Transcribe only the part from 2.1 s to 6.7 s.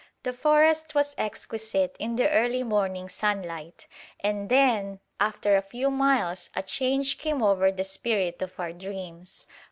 the early morning sunlight. And then... after a few miles a